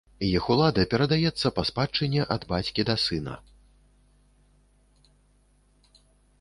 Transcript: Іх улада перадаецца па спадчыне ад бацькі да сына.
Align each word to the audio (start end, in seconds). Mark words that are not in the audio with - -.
Іх 0.27 0.45
улада 0.53 0.85
перадаецца 0.93 1.47
па 1.57 1.65
спадчыне 1.71 2.21
ад 2.37 2.49
бацькі 2.53 2.87
да 2.89 2.97
сына. 3.05 3.37